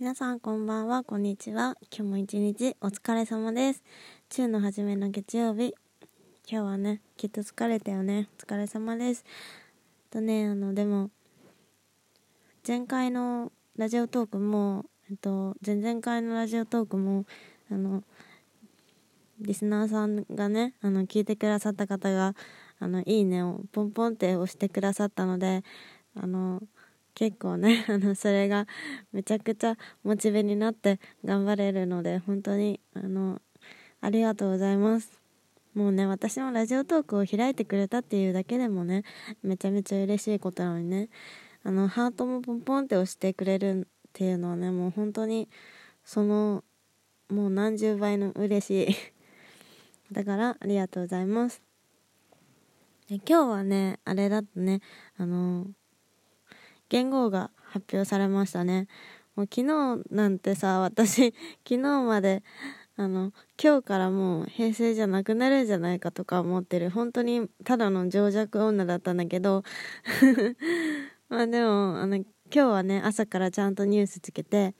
[0.00, 1.76] 皆さんこんばんは、こんにちは。
[1.96, 3.84] 今日も一日お疲れ様です。
[4.28, 5.72] 週の初めの月曜日。
[6.50, 8.28] 今日はね、きっと疲れたよね。
[8.40, 9.24] お疲れ様です。
[10.10, 11.10] とね、あの、でも、
[12.66, 17.24] 前回のラジオトークも、えっと、前々回のラジオトークも、
[17.70, 18.02] あの、
[19.38, 22.34] リスナーさんがね、あの、聞いてくださった方が、
[22.80, 25.62] あの、いいねをポンポンって押してくださったので、
[26.16, 26.60] あの、
[27.14, 28.66] 結構ね、 あの、それが
[29.12, 33.40] めちゃくちゃモチベになって頑張れるので、本当に、あの、
[34.00, 35.20] ありがとうございます。
[35.74, 39.04] もうね、私のラジオトークを開いてくれたっていうだけでもね、
[39.42, 41.08] めちゃめちゃ嬉しいことなのにね、
[41.64, 45.48] あの、ハートもポンポンって押してくれるっていうのはね、もう本当に、
[46.04, 46.62] その、
[47.28, 48.96] もう何十倍の嬉しい。
[50.12, 51.62] だから、ありがとうございます。
[53.08, 54.80] で今日はね、あれだとね、
[55.16, 55.66] あの、
[56.94, 58.86] 元号が発表されましたね。
[59.34, 61.34] もう昨日なんてさ、私、
[61.68, 62.44] 昨日まで、
[62.96, 69.64] あの、今日からもう平成じゃなくなるんじゃないかとか思ってる、本当にただの情弱女だったんだけど、
[71.28, 74.76] まあでも、あの、今日はね、朝からちゃんとニュースつけて、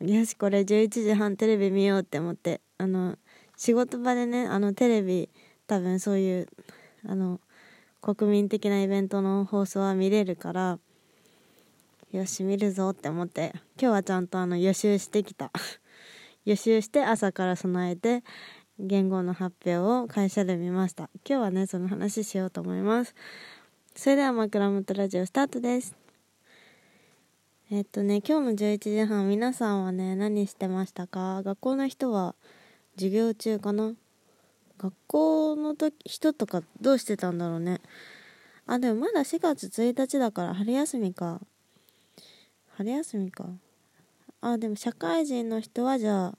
[0.00, 3.16] よし、これ11時半テレビ見ようって思って、あの、
[3.56, 5.30] 仕事場でね、あの、テレビ、
[5.68, 6.48] 多分そういう、
[7.06, 7.40] あの、
[8.00, 10.80] 国民的なイベントの放送は見れるから、
[12.14, 15.50] よし見るぞって思って今日はちゃんとあの予習してきた。
[16.46, 18.22] 予習して朝から備えて
[18.78, 21.10] 言語の発表を会社で見ました。
[21.28, 23.16] 今日はねその話しようと思います。
[23.96, 25.96] それでは枕元ラジオスタートです。
[27.72, 31.42] えっとね今日の11時半皆さんはね何してましたか？
[31.42, 32.36] 学校の人は
[32.94, 33.92] 授業中かな？
[34.78, 37.80] 学校の時人とかどうしてたんだろうね？
[38.66, 41.40] あでもまだ4月1日だから春休みか。
[42.76, 43.46] 春休みか。
[44.40, 46.38] あでも社会人の人はじゃあ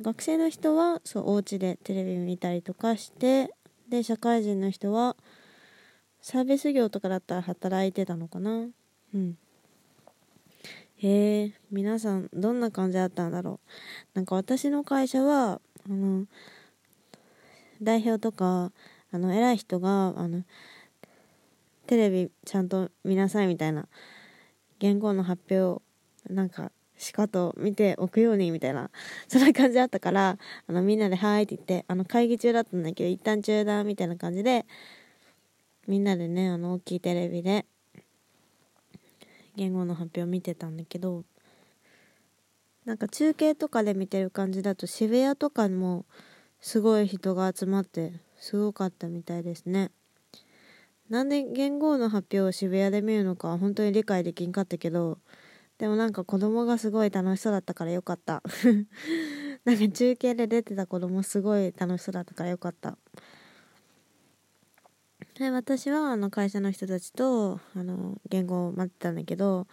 [0.00, 3.54] 学生の人はそうお家でテレビ見たりとかして
[3.88, 5.16] で社会人の人は
[6.20, 8.68] サービス業とかだったら働いてたのかな。
[9.14, 9.36] うん。
[10.96, 13.68] へえ皆さんどんな感じだったんだろう。
[14.14, 16.26] なんか私の会社はあの
[17.82, 18.72] 代表とか
[19.10, 20.42] あの偉い人があの
[21.86, 23.88] テレビちゃんと見なさいみたいな
[24.82, 25.80] 言語の発表
[26.28, 28.90] なんかしかと見ておくようにみたいな
[29.28, 34.66] そんな感じだったからあのみんなで「はい」って言ってあの会議中だったんだけど一旦中断みたいな感じで
[35.86, 37.64] みんなでねあの大きいテレビで
[39.54, 41.24] 言語の発表見てたんだけど
[42.84, 46.06] なんか中継とかで見てる感じだと渋谷とかにも
[46.60, 49.92] すごい人が集まってすごかったみたいですね。
[51.12, 55.18] なんで元号の発表を渋谷で見るのかは本当に理解できんかったけど
[55.76, 58.42] でもなんか子供がすごい楽しそうだったからよかった。
[59.66, 62.96] なんか中継で出てた子供すごい楽しそうだったからよかった。
[65.34, 69.66] で私はあの会社の人たちとあの言語を待ってたんだけど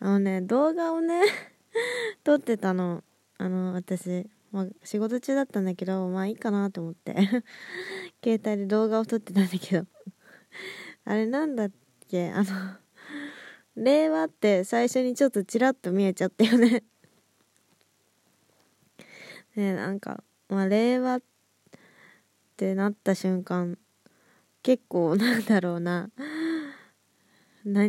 [0.00, 1.22] あのね動画をね
[2.24, 3.04] 撮ってたの。
[3.38, 7.14] あの私、まあ、仕事中だったんだけどまあいいかなと思って。
[8.24, 9.86] 携帯で動画を撮ってたんだけど。
[11.04, 11.70] あれなんだっ
[12.08, 12.30] け？
[12.32, 12.76] あの
[13.76, 16.82] 令和って最初にちょっとちらっと見えちゃったよね。
[19.54, 21.22] ねなんか、まあ、令和っ
[22.56, 23.78] てなった瞬間、
[24.62, 26.10] 結構なんだろうな、
[27.64, 27.88] な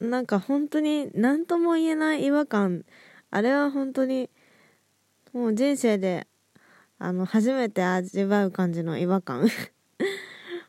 [0.00, 2.84] なんか本当に何とも言えない違和感、
[3.30, 4.30] あれは本当に、
[5.32, 6.26] もう人生で、
[6.98, 9.48] あの、初めて味わう感じの違和感。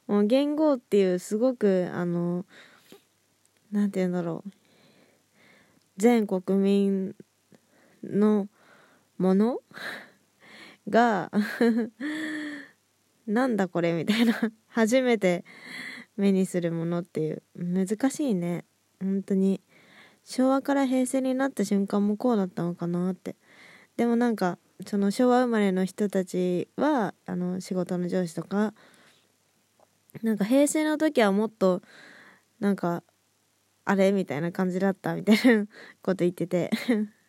[0.10, 2.44] もう言語っていうすごくあの
[3.72, 4.52] 何て言うんだろう。
[5.98, 7.16] 全国民
[8.04, 8.48] の
[9.20, 9.60] もの？
[10.90, 11.30] が
[13.28, 14.34] なんだこれみたいな。
[14.68, 15.46] 初めて
[16.18, 17.44] 目にするものっていう。
[17.56, 18.66] 難しいね。
[19.00, 19.62] 本当に。
[20.24, 23.36] 昭和から平成になった瞬間もこうだったのかなって。
[23.96, 24.58] でもなんか
[24.88, 28.74] その昭和生まれの人たちはあの仕事の上司とか
[30.24, 31.82] なんか平成の時はもっと
[32.60, 33.04] なんか
[33.86, 35.66] あれみたいな感じだったみたいな
[36.02, 36.72] こと言ってて。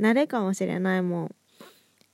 [0.00, 1.02] 慣れかもしれない。
[1.02, 1.36] もう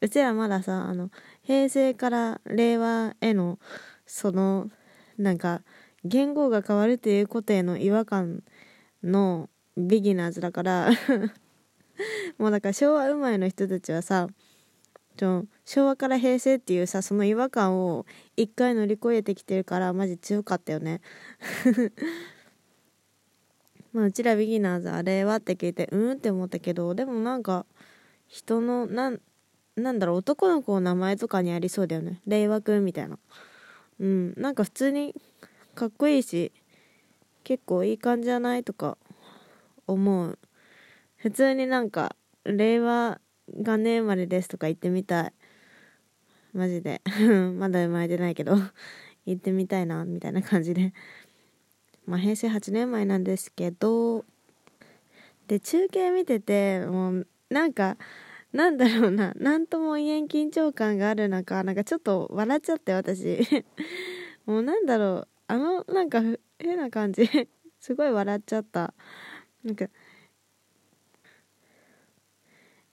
[0.02, 1.10] うちらまださあの
[1.42, 3.58] 平成から令和への
[4.06, 4.70] その
[5.16, 5.62] なんか
[6.04, 8.42] 言語が変わるっていうことへの違和感
[9.02, 10.90] のビギナーズだから。
[12.38, 14.26] もうだから昭和生まれの人たちはさ
[15.64, 21.00] 昭和から平成っていうさその違和感を一回乗り越えてきてるからマジ強かったよね。
[23.92, 27.66] まあ、うちらビギナーズあれはって聞いてうんって思ったけどでもなんか
[28.26, 29.20] 人のなん
[29.76, 32.20] なんだろう男の子の名前とかにありそうだよね。
[32.26, 33.18] 令和くんみたいな。
[34.00, 34.34] うん。
[34.36, 35.14] なんか普通に
[35.74, 36.52] かっこいいし
[37.44, 38.98] 結構いい感じじゃないとか
[39.86, 40.38] 思う。
[41.16, 45.32] 普通になんか令和元年生まれですとか言ってみたい。
[46.52, 47.00] マジで。
[47.58, 48.54] まだ生まれてないけど。
[49.24, 50.92] 行ってみたいなみたいな感じで。
[52.06, 54.24] まあ平成8年前なんですけど。
[55.48, 57.96] で中継見ててもうなんか
[58.52, 59.32] なんだろうな。
[59.36, 63.38] 何とも言えん緊張感がある中なんかちょっと笑っちゃって私。
[64.46, 65.28] もうなんだろう。
[65.48, 66.22] あのなんか
[66.58, 67.28] 変な感じ。
[67.80, 68.94] すごい笑っちゃった。
[69.64, 69.86] なんか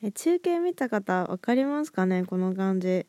[0.02, 3.06] え中継見た方分かりますかねこの感じ。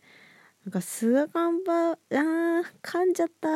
[0.65, 3.49] なんか菅官房あー噛んじゃった。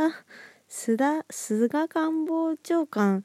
[0.69, 3.25] 須田菅官房長官。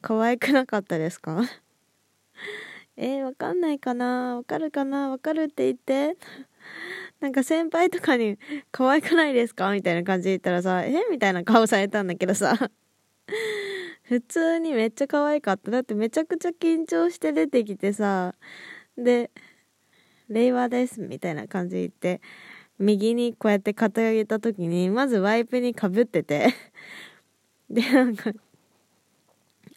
[0.00, 1.42] 可愛くなかったですか？
[2.96, 4.36] えー、わかんないかな。
[4.36, 5.10] わかるかな？
[5.10, 6.16] わかるって言って。
[7.20, 8.38] なんか先輩とかに
[8.70, 9.72] 可愛くないですか？
[9.72, 12.70] みたいな感じで言ったらさ、えみたいな顔されたんだけどさ。
[14.04, 15.70] 普通にめっちゃ可愛かった。
[15.72, 18.34] だってめちゃくちゃ緊張して出てきてさ、
[18.96, 19.30] で、
[20.28, 22.20] 令和ですみたいな感じで言って、
[22.78, 26.54] 右にこうやって肩上げた時に、まずワイプにかぶってて
[27.70, 28.32] で、なんか、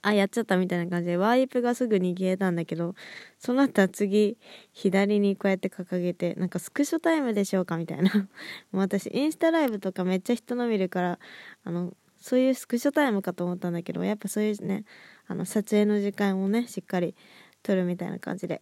[0.03, 2.95] あ、やっちゃったみたいな感じで、ワイプがすぐに消えたんだけど、
[3.37, 4.37] その後は次、
[4.73, 8.11] 左にこうやって掲げて、なんかスクショタイムでしょうかみたいな。
[8.71, 11.19] もう私、インスタライブとかめっちゃ人の見るから、
[11.63, 14.85] あの、そういうスクショタイムかと思ったんだけど、やっぱそういうね、
[15.27, 17.15] あの、撮影の時間をね、しっかり
[17.63, 18.59] 撮るみたいな感じで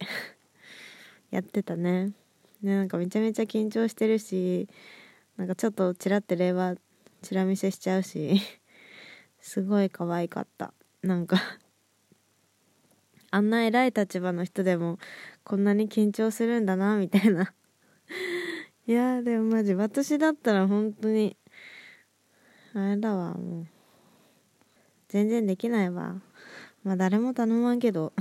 [1.30, 2.12] やってたね。
[2.62, 4.68] ね、なんかめちゃめちゃ緊張してるし、
[5.36, 6.76] なんかちょっとチラって令和、
[7.22, 8.40] チラ見せしちゃうし、
[9.40, 10.74] すごい可愛かった。
[11.02, 11.40] なんか
[13.30, 14.98] あんな偉い立場の人でも
[15.44, 17.54] こんなに緊張するんだなみたいな。
[18.86, 21.36] いやでもマジ私だったら本当に
[22.74, 23.66] あれだわもう。
[25.08, 26.20] 全然できないわ。
[26.82, 28.12] まあ誰も頼まんけど。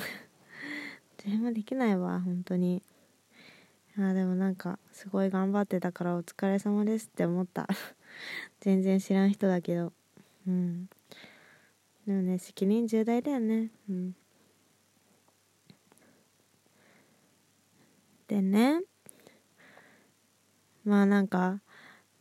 [1.18, 2.84] 全然できないわ本当に。
[4.08, 7.68] あでもなんかすごい頑張ってたからお疲れ様ですって思った。
[8.62, 9.92] 全然知らん人だけど。
[10.48, 10.90] うん。
[12.08, 13.72] でもね責任重大だよね。
[13.90, 14.16] うん。
[18.28, 18.82] でね
[20.86, 21.62] まあなんか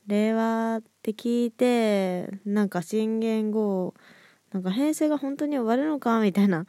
[0.06, 3.94] 令和って聞いてなんか新元号
[4.52, 6.66] なんか平成が本当に終わるのかみたいな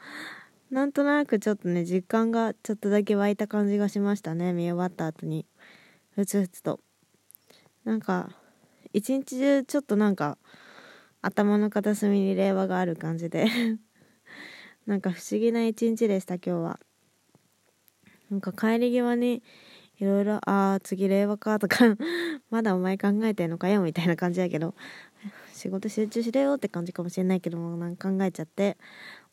[0.72, 4.54] なんとなくちょっとね実感がちょっとだけ湧いた感じがしましたね。
[4.54, 5.48] 見終わった後に。
[6.12, 6.80] ふつふつと。
[7.86, 8.30] なんか
[8.94, 10.38] 一日中ちょっとなんか
[11.22, 13.48] 頭の片隅に令和がある感じで。
[14.86, 16.80] なんか不思議な一日でした今日は。
[18.30, 19.42] なんか帰り際に
[19.98, 21.98] いろいろああ次令和かとか
[22.52, 24.76] まだお前考えてんのかよみたいな感じやけど。
[25.54, 28.78] 仕事集中しろよって感じかもしれないけどもなんか考えちゃって。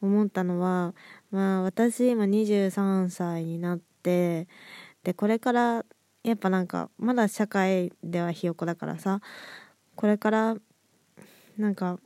[0.01, 0.95] 思ったのは
[1.31, 4.49] まあ私今23歳になって
[5.03, 5.85] でこれから
[6.23, 9.21] やっぱなんかまだ社会ではひよこだからさ
[9.95, 10.57] これから
[11.57, 11.99] なんか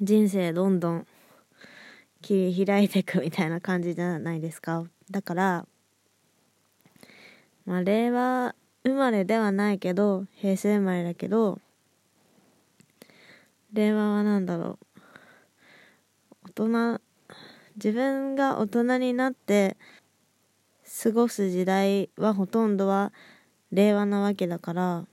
[0.00, 1.06] 人生どんどん
[2.22, 4.84] 切り開いていくみたいな感じじゃないですか。
[5.10, 5.66] だから
[7.66, 11.58] まあ令和生まれではないけど平成生まれだけど
[13.72, 14.89] 令和は何だろう。
[16.68, 17.00] 人
[17.76, 19.76] 自分が大人になって
[21.02, 23.12] 過ごす時代はほとんどは
[23.70, 25.06] 令和なわけだから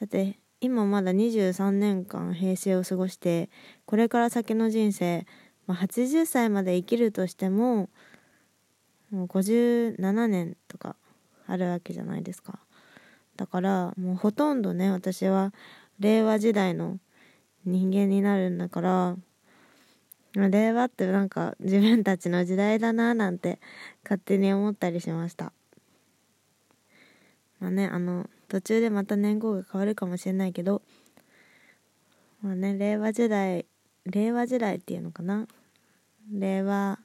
[0.00, 3.50] だって今まだ23年間平成を過ごして
[3.84, 5.26] これから先の人生、
[5.66, 7.90] まあ、80歳まで生きるとしても
[9.10, 10.96] もう57年とか
[11.46, 12.58] あるわけじゃないですか。
[13.36, 15.52] だからもうほとんどね私は
[15.98, 16.98] 令和時代の
[17.64, 19.16] 人間になるんだから
[20.34, 23.60] 令和ってなんか自分たちの時代だななんて
[24.02, 25.52] 勝手に思ったりしました。
[27.60, 30.82] まあねあの途中でまた年号が変わるかもしれないけど
[32.42, 33.64] まあね令和時代
[34.06, 35.46] 令和時代っていうのかな。
[36.32, 36.98] 令和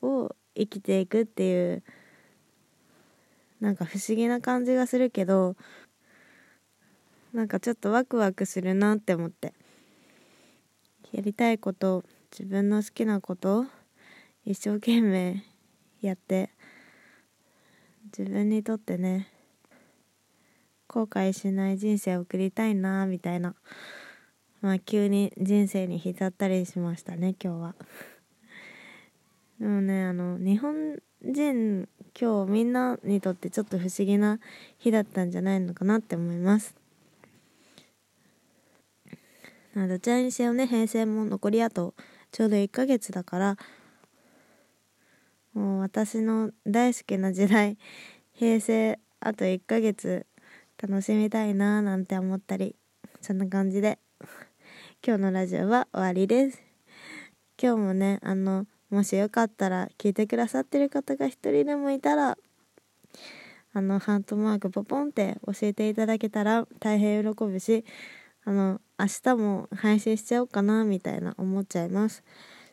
[0.00, 1.82] を生きていくっていう
[3.60, 5.54] なんか不思議な感じがするけど
[7.32, 9.54] なんかちょっとワクワクするなって思って。
[11.12, 13.66] やりたいこと自分の好きなこと
[14.46, 15.44] 一生懸命
[16.00, 16.48] やって
[18.16, 19.28] 自分にとってね
[20.88, 23.54] 後悔しない人生を送りたいなみたいな
[24.62, 27.74] まあ急に人生に浸ったりしましたね今日は。
[29.60, 31.88] でもねあの日本人
[32.18, 34.40] 今日みんなにとってちょっと不思議な
[34.78, 36.81] 日だったんじゃないのかなって思います。
[39.74, 41.94] どちらにせよね平成も残りあと
[42.30, 43.56] ちょうど1ヶ月だから
[45.54, 47.78] もう私の大好きな時代
[48.34, 50.26] 平成あと1ヶ月
[50.80, 52.76] 楽しみたいなーなんて思ったり
[53.20, 53.98] そんな感じで
[55.06, 56.62] 今日のラジオは終わりです。
[57.60, 62.36] 今日もねあのもしよかったら聞いてくださってる方が一人でもいたら
[63.72, 67.84] あのハートマークポポンって教えていただけたら大変喜ぶし
[68.44, 72.22] あの明日も配信しちゃおうかなみたいな思っちゃいます。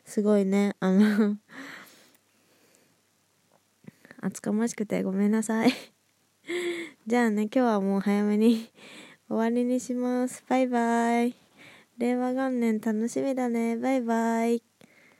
[0.04, 0.76] すごいね。
[0.78, 1.36] あの
[4.22, 5.72] 厚かましくてごめんなさい。
[7.08, 8.70] じゃあね今日はもう早めに
[9.28, 10.44] 終わりにします。
[10.48, 11.34] バイバイ。
[11.98, 13.76] 令和元年楽しみだね。
[13.76, 14.69] バイバイ。